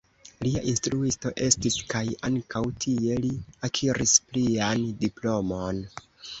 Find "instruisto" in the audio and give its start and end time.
0.69-1.31